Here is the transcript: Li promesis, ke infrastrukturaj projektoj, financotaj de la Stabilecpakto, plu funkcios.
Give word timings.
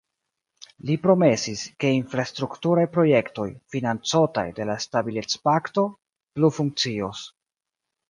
Li 0.89 0.95
promesis, 1.03 1.61
ke 1.83 1.91
infrastrukturaj 1.97 2.87
projektoj, 2.97 3.47
financotaj 3.77 4.47
de 4.61 4.69
la 4.73 4.81
Stabilecpakto, 4.89 5.89
plu 6.39 6.55
funkcios. 6.61 7.27